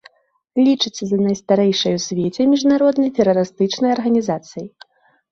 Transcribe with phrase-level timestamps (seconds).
[0.67, 4.67] Лічыцца за найстарэйшай у свеце міжнароднай тэрарыстычнай арганізацыяй.